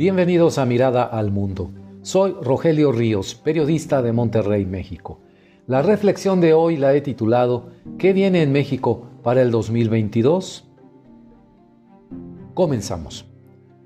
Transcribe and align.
Bienvenidos 0.00 0.56
a 0.56 0.64
Mirada 0.64 1.02
al 1.02 1.30
Mundo. 1.30 1.72
Soy 2.00 2.34
Rogelio 2.40 2.90
Ríos, 2.90 3.34
periodista 3.34 4.00
de 4.00 4.14
Monterrey, 4.14 4.64
México. 4.64 5.20
La 5.66 5.82
reflexión 5.82 6.40
de 6.40 6.54
hoy 6.54 6.78
la 6.78 6.94
he 6.94 7.02
titulado 7.02 7.68
¿Qué 7.98 8.14
viene 8.14 8.40
en 8.40 8.50
México 8.50 9.10
para 9.22 9.42
el 9.42 9.50
2022? 9.50 10.66
Comenzamos. 12.54 13.26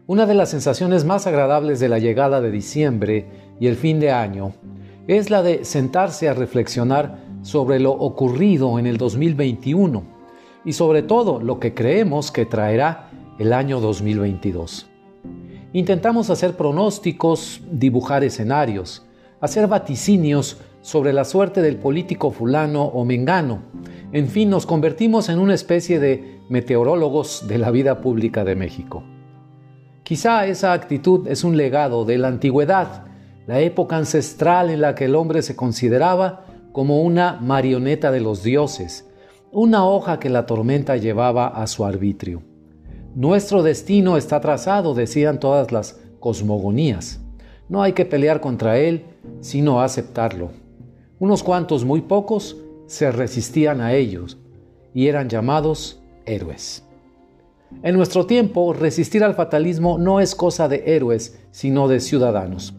Una 0.06 0.24
de 0.26 0.34
las 0.34 0.50
sensaciones 0.50 1.04
más 1.04 1.26
agradables 1.26 1.80
de 1.80 1.88
la 1.88 1.98
llegada 1.98 2.40
de 2.40 2.52
diciembre 2.52 3.26
y 3.58 3.66
el 3.66 3.74
fin 3.74 3.98
de 3.98 4.12
año 4.12 4.52
es 5.08 5.30
la 5.30 5.42
de 5.42 5.64
sentarse 5.64 6.28
a 6.28 6.34
reflexionar 6.34 7.24
sobre 7.42 7.80
lo 7.80 7.90
ocurrido 7.90 8.78
en 8.78 8.86
el 8.86 8.98
2021 8.98 10.04
y 10.64 10.74
sobre 10.74 11.02
todo 11.02 11.40
lo 11.40 11.58
que 11.58 11.74
creemos 11.74 12.30
que 12.30 12.46
traerá 12.46 13.10
el 13.40 13.52
año 13.52 13.80
2022. 13.80 14.93
Intentamos 15.74 16.30
hacer 16.30 16.54
pronósticos, 16.56 17.60
dibujar 17.68 18.22
escenarios, 18.22 19.04
hacer 19.40 19.66
vaticinios 19.66 20.58
sobre 20.82 21.12
la 21.12 21.24
suerte 21.24 21.62
del 21.62 21.78
político 21.78 22.30
fulano 22.30 22.84
o 22.84 23.04
mengano. 23.04 23.58
En 24.12 24.28
fin, 24.28 24.50
nos 24.50 24.66
convertimos 24.66 25.28
en 25.28 25.40
una 25.40 25.52
especie 25.52 25.98
de 25.98 26.38
meteorólogos 26.48 27.48
de 27.48 27.58
la 27.58 27.72
vida 27.72 28.00
pública 28.00 28.44
de 28.44 28.54
México. 28.54 29.02
Quizá 30.04 30.46
esa 30.46 30.74
actitud 30.74 31.26
es 31.26 31.42
un 31.42 31.56
legado 31.56 32.04
de 32.04 32.18
la 32.18 32.28
antigüedad, 32.28 33.06
la 33.48 33.58
época 33.58 33.96
ancestral 33.96 34.70
en 34.70 34.80
la 34.80 34.94
que 34.94 35.06
el 35.06 35.16
hombre 35.16 35.42
se 35.42 35.56
consideraba 35.56 36.46
como 36.70 37.02
una 37.02 37.40
marioneta 37.40 38.12
de 38.12 38.20
los 38.20 38.44
dioses, 38.44 39.10
una 39.50 39.84
hoja 39.84 40.20
que 40.20 40.30
la 40.30 40.46
tormenta 40.46 40.96
llevaba 40.96 41.48
a 41.48 41.66
su 41.66 41.84
arbitrio. 41.84 42.53
Nuestro 43.14 43.62
destino 43.62 44.16
está 44.16 44.40
trazado, 44.40 44.92
decían 44.92 45.38
todas 45.38 45.70
las 45.70 46.00
cosmogonías. 46.18 47.20
No 47.68 47.80
hay 47.80 47.92
que 47.92 48.04
pelear 48.04 48.40
contra 48.40 48.76
él, 48.78 49.04
sino 49.40 49.80
aceptarlo. 49.80 50.50
Unos 51.20 51.44
cuantos, 51.44 51.84
muy 51.84 52.00
pocos, 52.00 52.56
se 52.86 53.12
resistían 53.12 53.80
a 53.80 53.94
ellos 53.94 54.36
y 54.94 55.06
eran 55.06 55.28
llamados 55.28 56.02
héroes. 56.26 56.82
En 57.84 57.96
nuestro 57.96 58.26
tiempo, 58.26 58.72
resistir 58.72 59.22
al 59.22 59.34
fatalismo 59.34 59.96
no 59.96 60.18
es 60.18 60.34
cosa 60.34 60.66
de 60.66 60.82
héroes, 60.84 61.38
sino 61.52 61.86
de 61.86 62.00
ciudadanos. 62.00 62.74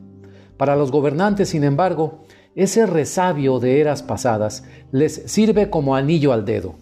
Para 0.58 0.76
los 0.76 0.92
gobernantes, 0.92 1.48
sin 1.48 1.64
embargo, 1.64 2.26
ese 2.56 2.86
resabio 2.86 3.60
de 3.60 3.80
eras 3.80 4.04
pasadas 4.04 4.66
les 4.92 5.24
sirve 5.28 5.70
como 5.70 5.96
anillo 5.96 6.34
al 6.34 6.44
dedo. 6.44 6.76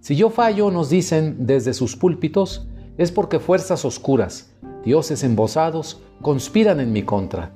Si 0.00 0.16
yo 0.16 0.28
fallo, 0.28 0.72
nos 0.72 0.90
dicen 0.90 1.46
desde 1.46 1.72
sus 1.72 1.96
púlpitos, 1.96 2.68
es 2.98 3.12
porque 3.12 3.38
fuerzas 3.38 3.84
oscuras, 3.84 4.52
dioses 4.84 5.22
embosados, 5.22 6.00
conspiran 6.22 6.80
en 6.80 6.92
mi 6.92 7.02
contra. 7.02 7.52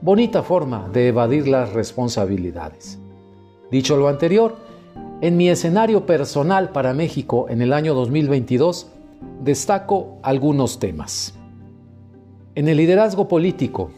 Bonita 0.00 0.42
forma 0.42 0.88
de 0.92 1.08
evadir 1.08 1.46
las 1.48 1.72
responsabilidades. 1.72 2.98
Dicho 3.70 3.96
lo 3.96 4.08
anterior, 4.08 4.56
en 5.20 5.36
mi 5.36 5.50
escenario 5.50 6.06
personal 6.06 6.70
para 6.70 6.94
México 6.94 7.46
en 7.50 7.60
el 7.60 7.74
año 7.74 7.92
2022, 7.94 8.90
destaco 9.42 10.18
algunos 10.22 10.78
temas. 10.78 11.34
En 12.54 12.68
el 12.68 12.78
liderazgo 12.78 13.28
político, 13.28 13.90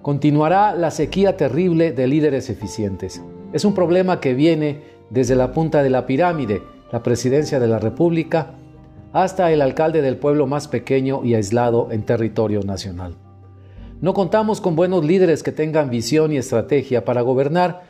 continuará 0.00 0.74
la 0.74 0.90
sequía 0.90 1.36
terrible 1.36 1.92
de 1.92 2.06
líderes 2.06 2.48
eficientes. 2.48 3.22
Es 3.52 3.64
un 3.64 3.74
problema 3.74 4.20
que 4.20 4.34
viene 4.34 4.82
desde 5.10 5.36
la 5.36 5.52
punta 5.52 5.82
de 5.82 5.90
la 5.90 6.06
pirámide, 6.06 6.62
la 6.90 7.02
presidencia 7.02 7.60
de 7.60 7.68
la 7.68 7.78
República, 7.78 8.54
hasta 9.14 9.52
el 9.52 9.62
alcalde 9.62 10.02
del 10.02 10.16
pueblo 10.16 10.48
más 10.48 10.66
pequeño 10.66 11.24
y 11.24 11.36
aislado 11.36 11.92
en 11.92 12.02
territorio 12.02 12.62
nacional. 12.62 13.16
No 14.00 14.12
contamos 14.12 14.60
con 14.60 14.74
buenos 14.74 15.04
líderes 15.04 15.44
que 15.44 15.52
tengan 15.52 15.88
visión 15.88 16.32
y 16.32 16.36
estrategia 16.36 17.04
para 17.04 17.22
gobernar 17.22 17.84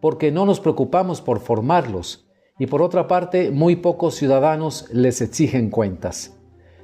porque 0.00 0.32
no 0.32 0.44
nos 0.44 0.58
preocupamos 0.58 1.20
por 1.20 1.38
formarlos 1.38 2.28
y 2.58 2.66
por 2.66 2.82
otra 2.82 3.06
parte 3.06 3.52
muy 3.52 3.76
pocos 3.76 4.16
ciudadanos 4.16 4.88
les 4.92 5.20
exigen 5.20 5.70
cuentas. 5.70 6.36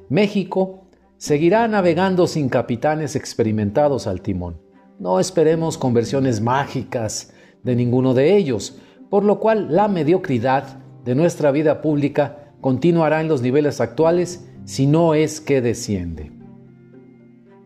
México 0.08 0.84
seguirá 1.16 1.66
navegando 1.66 2.28
sin 2.28 2.48
capitanes 2.48 3.16
experimentados 3.16 4.06
al 4.06 4.20
timón. 4.20 4.60
No 5.00 5.18
esperemos 5.18 5.76
conversiones 5.76 6.40
mágicas 6.40 7.32
de 7.64 7.74
ninguno 7.74 8.14
de 8.14 8.36
ellos, 8.36 8.78
por 9.10 9.24
lo 9.24 9.40
cual 9.40 9.74
la 9.74 9.88
mediocridad 9.88 10.78
de 11.04 11.16
nuestra 11.16 11.50
vida 11.50 11.82
pública 11.82 12.39
continuará 12.60 13.20
en 13.20 13.28
los 13.28 13.42
niveles 13.42 13.80
actuales 13.80 14.46
si 14.64 14.86
no 14.86 15.14
es 15.14 15.40
que 15.40 15.60
desciende. 15.60 16.32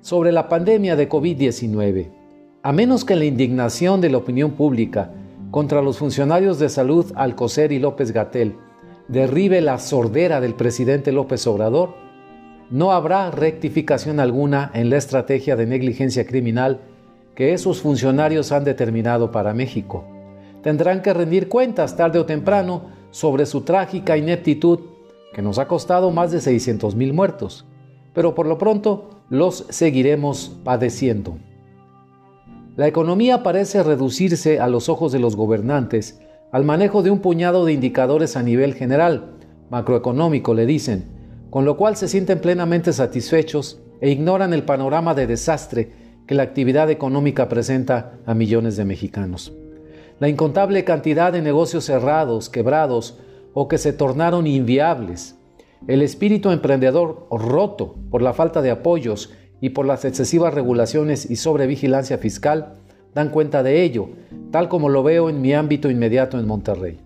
Sobre 0.01 0.33
la 0.33 0.49
pandemia 0.49 0.97
de 0.97 1.09
COVID-19, 1.09 2.11
a 2.63 2.73
menos 2.73 3.05
que 3.05 3.17
la 3.17 3.25
indignación 3.25 4.01
de 4.01 4.11
la 4.11 4.19
opinión 4.19 4.53
pública 4.53 5.13
contra 5.51 5.83
los 5.83 5.99
funcionarios 5.99 6.59
de 6.59 6.69
salud 6.69 7.13
Alcocer 7.15 7.73
y 7.73 7.79
López 7.79 8.13
Gatel 8.13 8.57
derribe 9.09 9.61
la 9.61 9.79
sordera 9.79 10.41
del 10.41 10.55
presidente 10.55 11.13
López 11.13 11.47
Obrador, 11.47 11.95
no 12.71 12.93
habrá 12.93 13.31
rectificación 13.31 14.19
alguna 14.21 14.71
en 14.75 14.91
la 14.91 14.97
estrategia 14.97 15.57
de 15.57 15.67
negligencia 15.67 16.27
criminal 16.27 16.81
que 17.35 17.53
esos 17.53 17.81
funcionarios 17.81 18.53
han 18.53 18.65
determinado 18.65 19.31
para 19.31 19.55
México. 19.55 20.05
Tendrán 20.63 21.03
que 21.03 21.13
rendir 21.13 21.49
cuentas 21.49 21.97
tarde 21.97 22.19
o 22.19 22.25
temprano 22.25 22.87
sobre 23.15 23.47
su 23.47 23.61
trágica 23.61 24.17
ineptitud 24.17 24.81
que 25.33 25.41
nos 25.41 25.61
ha 25.61 25.69
costado 25.69 26.11
más 26.11 26.33
de 26.33 26.41
600 26.41 26.97
mil 26.97 27.13
muertos, 27.13 27.65
pero 28.13 28.35
por 28.35 28.47
lo 28.47 28.59
pronto 28.59 29.21
los 29.31 29.67
seguiremos 29.69 30.59
padeciendo. 30.65 31.39
La 32.75 32.89
economía 32.89 33.45
parece 33.45 33.85
reducirse 33.85 34.59
a 34.59 34.67
los 34.67 34.89
ojos 34.89 35.13
de 35.13 35.21
los 35.21 35.37
gobernantes 35.37 36.19
al 36.51 36.65
manejo 36.65 37.05
de 37.05 37.13
un 37.13 37.21
puñado 37.21 37.65
de 37.65 37.73
indicadores 37.73 38.37
a 38.37 38.43
nivel 38.43 38.75
general, 38.75 39.37
macroeconómico 39.71 40.53
le 40.53 40.67
dicen, 40.67 41.05
con 41.51 41.65
lo 41.65 41.77
cual 41.77 41.97
se 41.97 42.09
sienten 42.09 42.41
plenamente 42.41 42.93
satisfechos 42.93 43.81
e 44.01 44.11
ignoran 44.11 44.53
el 44.53 44.65
panorama 44.65 45.15
de 45.15 45.29
desastre 45.29 45.93
que 46.27 46.35
la 46.35 46.43
actividad 46.43 46.91
económica 46.91 47.49
presenta 47.49 48.19
a 48.27 48.35
millones 48.35 48.77
de 48.77 48.85
mexicanos. 48.85 49.53
La 50.21 50.29
incontable 50.29 50.85
cantidad 50.85 51.33
de 51.33 51.43
negocios 51.43 51.85
cerrados, 51.85 52.49
quebrados 52.49 53.19
o 53.53 53.67
que 53.67 53.79
se 53.79 53.93
tornaron 53.93 54.47
inviables. 54.47 55.37
El 55.89 56.03
espíritu 56.03 56.51
emprendedor 56.51 57.27
roto 57.31 57.97
por 58.11 58.23
la 58.23 58.33
falta 58.33 58.63
de 58.63 58.71
apoyos 58.71 59.33
y 59.61 59.71
por 59.71 59.87
las 59.87 60.05
excesivas 60.05 60.55
regulaciones 60.55 61.31
y 61.31 61.37
sobrevigilancia 61.37 62.19
fiscal 62.19 62.77
dan 63.15 63.31
cuenta 63.31 63.63
de 63.63 63.83
ello, 63.83 64.09
tal 64.51 64.69
como 64.69 64.89
lo 64.89 65.03
veo 65.03 65.31
en 65.31 65.41
mi 65.41 65.53
ámbito 65.53 65.91
inmediato 65.91 66.39
en 66.39 66.47
Monterrey. 66.47 67.01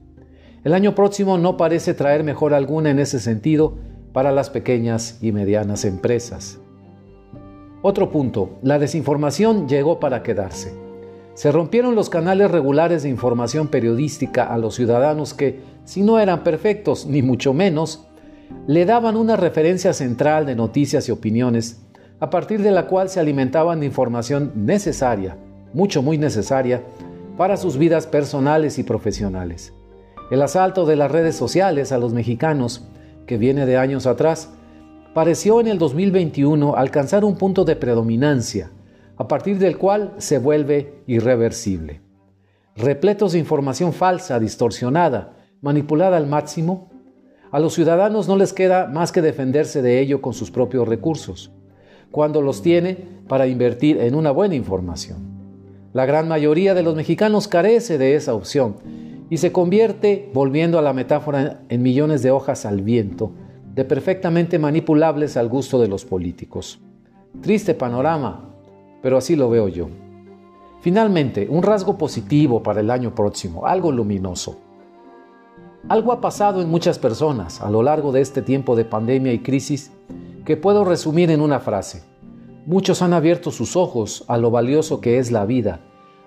El 0.64 0.74
año 0.74 0.94
próximo 0.94 1.38
no 1.38 1.56
parece 1.56 1.94
traer 1.94 2.24
mejor 2.24 2.52
alguna 2.52 2.90
en 2.90 2.98
ese 2.98 3.20
sentido 3.20 3.78
para 4.12 4.32
las 4.32 4.50
pequeñas 4.50 5.18
y 5.22 5.32
medianas 5.32 5.84
empresas. 5.84 6.58
Otro 7.80 8.10
punto, 8.10 8.58
la 8.62 8.78
desinformación 8.78 9.68
llegó 9.68 10.00
para 10.00 10.22
quedarse. 10.22 10.87
Se 11.38 11.52
rompieron 11.52 11.94
los 11.94 12.10
canales 12.10 12.50
regulares 12.50 13.04
de 13.04 13.10
información 13.10 13.68
periodística 13.68 14.42
a 14.42 14.58
los 14.58 14.74
ciudadanos 14.74 15.34
que, 15.34 15.60
si 15.84 16.02
no 16.02 16.18
eran 16.18 16.42
perfectos, 16.42 17.06
ni 17.06 17.22
mucho 17.22 17.54
menos, 17.54 18.08
le 18.66 18.84
daban 18.84 19.16
una 19.16 19.36
referencia 19.36 19.92
central 19.92 20.46
de 20.46 20.56
noticias 20.56 21.08
y 21.08 21.12
opiniones, 21.12 21.80
a 22.18 22.28
partir 22.28 22.60
de 22.60 22.72
la 22.72 22.88
cual 22.88 23.08
se 23.08 23.20
alimentaban 23.20 23.78
de 23.78 23.86
información 23.86 24.50
necesaria, 24.56 25.36
mucho 25.72 26.02
muy 26.02 26.18
necesaria, 26.18 26.82
para 27.36 27.56
sus 27.56 27.78
vidas 27.78 28.08
personales 28.08 28.76
y 28.80 28.82
profesionales. 28.82 29.72
El 30.32 30.42
asalto 30.42 30.86
de 30.86 30.96
las 30.96 31.12
redes 31.12 31.36
sociales 31.36 31.92
a 31.92 31.98
los 31.98 32.12
mexicanos, 32.12 32.88
que 33.28 33.38
viene 33.38 33.64
de 33.64 33.76
años 33.76 34.08
atrás, 34.08 34.50
pareció 35.14 35.60
en 35.60 35.68
el 35.68 35.78
2021 35.78 36.74
alcanzar 36.74 37.24
un 37.24 37.36
punto 37.36 37.64
de 37.64 37.76
predominancia, 37.76 38.72
a 39.18 39.26
partir 39.26 39.58
del 39.58 39.76
cual 39.76 40.14
se 40.18 40.38
vuelve 40.38 41.02
irreversible. 41.06 42.00
Repletos 42.76 43.32
de 43.32 43.40
información 43.40 43.92
falsa, 43.92 44.38
distorsionada, 44.38 45.36
manipulada 45.60 46.16
al 46.16 46.28
máximo, 46.28 46.88
a 47.50 47.58
los 47.58 47.74
ciudadanos 47.74 48.28
no 48.28 48.36
les 48.36 48.52
queda 48.52 48.86
más 48.86 49.10
que 49.10 49.20
defenderse 49.20 49.82
de 49.82 50.00
ello 50.00 50.22
con 50.22 50.34
sus 50.34 50.52
propios 50.52 50.86
recursos, 50.86 51.50
cuando 52.12 52.40
los 52.40 52.62
tiene 52.62 52.96
para 53.26 53.48
invertir 53.48 53.98
en 53.98 54.14
una 54.14 54.30
buena 54.30 54.54
información. 54.54 55.18
La 55.92 56.06
gran 56.06 56.28
mayoría 56.28 56.74
de 56.74 56.84
los 56.84 56.94
mexicanos 56.94 57.48
carece 57.48 57.98
de 57.98 58.14
esa 58.14 58.34
opción 58.34 58.76
y 59.30 59.38
se 59.38 59.50
convierte, 59.50 60.30
volviendo 60.32 60.78
a 60.78 60.82
la 60.82 60.92
metáfora, 60.92 61.62
en 61.68 61.82
millones 61.82 62.22
de 62.22 62.30
hojas 62.30 62.64
al 62.64 62.82
viento, 62.82 63.32
de 63.74 63.84
perfectamente 63.84 64.58
manipulables 64.58 65.36
al 65.36 65.48
gusto 65.48 65.80
de 65.80 65.88
los 65.88 66.04
políticos. 66.04 66.80
Triste 67.40 67.74
panorama, 67.74 68.47
pero 69.02 69.18
así 69.18 69.36
lo 69.36 69.50
veo 69.50 69.68
yo. 69.68 69.88
Finalmente, 70.80 71.48
un 71.50 71.62
rasgo 71.62 71.98
positivo 71.98 72.62
para 72.62 72.80
el 72.80 72.90
año 72.90 73.14
próximo, 73.14 73.66
algo 73.66 73.90
luminoso. 73.90 74.58
Algo 75.88 76.12
ha 76.12 76.20
pasado 76.20 76.60
en 76.60 76.70
muchas 76.70 76.98
personas 76.98 77.60
a 77.60 77.70
lo 77.70 77.82
largo 77.82 78.12
de 78.12 78.20
este 78.20 78.42
tiempo 78.42 78.76
de 78.76 78.84
pandemia 78.84 79.32
y 79.32 79.40
crisis 79.40 79.90
que 80.44 80.56
puedo 80.56 80.84
resumir 80.84 81.30
en 81.30 81.40
una 81.40 81.60
frase. 81.60 82.02
Muchos 82.66 83.02
han 83.02 83.12
abierto 83.12 83.50
sus 83.50 83.76
ojos 83.76 84.24
a 84.28 84.36
lo 84.38 84.50
valioso 84.50 85.00
que 85.00 85.18
es 85.18 85.32
la 85.32 85.46
vida, 85.46 85.80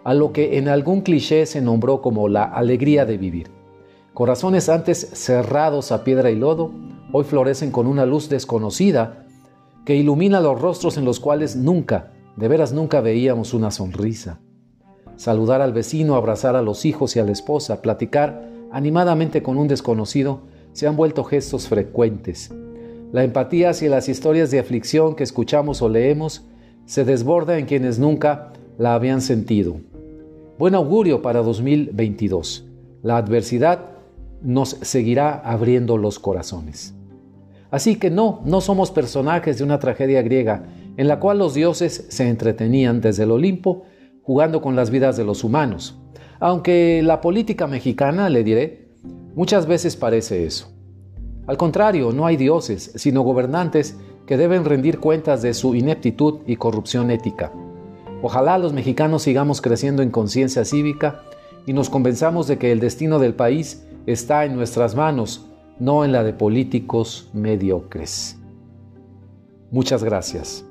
a 0.03 0.13
lo 0.13 0.33
que 0.33 0.57
en 0.57 0.67
algún 0.67 1.01
cliché 1.01 1.45
se 1.45 1.61
nombró 1.61 2.01
como 2.01 2.27
la 2.27 2.43
alegría 2.43 3.05
de 3.05 3.17
vivir. 3.17 3.51
Corazones 4.13 4.67
antes 4.67 4.99
cerrados 5.13 5.91
a 5.91 6.03
piedra 6.03 6.31
y 6.31 6.35
lodo, 6.35 6.71
hoy 7.13 7.23
florecen 7.23 7.71
con 7.71 7.87
una 7.87 8.05
luz 8.05 8.29
desconocida 8.29 9.25
que 9.85 9.95
ilumina 9.95 10.41
los 10.41 10.59
rostros 10.59 10.97
en 10.97 11.05
los 11.05 11.19
cuales 11.19 11.55
nunca, 11.55 12.11
de 12.41 12.47
veras 12.47 12.73
nunca 12.73 13.01
veíamos 13.01 13.53
una 13.53 13.69
sonrisa. 13.69 14.39
Saludar 15.15 15.61
al 15.61 15.73
vecino, 15.73 16.15
abrazar 16.15 16.55
a 16.55 16.63
los 16.63 16.85
hijos 16.85 17.15
y 17.15 17.19
a 17.19 17.23
la 17.23 17.31
esposa, 17.31 17.83
platicar 17.83 18.49
animadamente 18.71 19.43
con 19.43 19.57
un 19.57 19.67
desconocido, 19.67 20.41
se 20.73 20.87
han 20.87 20.95
vuelto 20.95 21.23
gestos 21.23 21.67
frecuentes. 21.67 22.51
La 23.11 23.23
empatía 23.23 23.69
hacia 23.69 23.91
las 23.91 24.09
historias 24.09 24.49
de 24.49 24.57
aflicción 24.57 25.13
que 25.13 25.23
escuchamos 25.23 25.83
o 25.83 25.89
leemos 25.89 26.47
se 26.85 27.05
desborda 27.05 27.59
en 27.59 27.67
quienes 27.67 27.99
nunca 27.99 28.53
la 28.79 28.95
habían 28.95 29.21
sentido. 29.21 29.75
Buen 30.57 30.73
augurio 30.73 31.21
para 31.21 31.43
2022. 31.43 32.65
La 33.03 33.17
adversidad 33.17 33.81
nos 34.41 34.77
seguirá 34.81 35.33
abriendo 35.45 35.95
los 35.95 36.17
corazones. 36.17 36.95
Así 37.69 37.97
que 37.97 38.09
no, 38.09 38.41
no 38.45 38.61
somos 38.61 38.89
personajes 38.89 39.59
de 39.59 39.63
una 39.63 39.77
tragedia 39.77 40.23
griega 40.23 40.63
en 40.97 41.07
la 41.07 41.19
cual 41.19 41.39
los 41.39 41.53
dioses 41.53 42.05
se 42.09 42.27
entretenían 42.27 43.01
desde 43.01 43.23
el 43.23 43.31
Olimpo 43.31 43.83
jugando 44.23 44.61
con 44.61 44.75
las 44.75 44.89
vidas 44.89 45.17
de 45.17 45.23
los 45.23 45.43
humanos. 45.43 45.97
Aunque 46.39 47.01
la 47.03 47.21
política 47.21 47.67
mexicana, 47.67 48.29
le 48.29 48.43
diré, 48.43 48.89
muchas 49.35 49.65
veces 49.67 49.95
parece 49.95 50.45
eso. 50.45 50.71
Al 51.47 51.57
contrario, 51.57 52.11
no 52.11 52.25
hay 52.25 52.37
dioses, 52.37 52.91
sino 52.95 53.21
gobernantes 53.21 53.97
que 54.25 54.37
deben 54.37 54.65
rendir 54.65 54.99
cuentas 54.99 55.41
de 55.41 55.53
su 55.53 55.75
ineptitud 55.75 56.39
y 56.45 56.55
corrupción 56.55 57.11
ética. 57.11 57.51
Ojalá 58.21 58.57
los 58.57 58.73
mexicanos 58.73 59.23
sigamos 59.23 59.61
creciendo 59.61 60.03
en 60.03 60.11
conciencia 60.11 60.63
cívica 60.65 61.23
y 61.65 61.73
nos 61.73 61.89
convenzamos 61.89 62.47
de 62.47 62.57
que 62.57 62.71
el 62.71 62.79
destino 62.79 63.19
del 63.19 63.33
país 63.33 63.85
está 64.05 64.45
en 64.45 64.55
nuestras 64.55 64.95
manos 64.95 65.47
no 65.79 66.05
en 66.05 66.11
la 66.11 66.23
de 66.23 66.33
políticos 66.33 67.29
mediocres. 67.33 68.37
Muchas 69.71 70.03
gracias. 70.03 70.63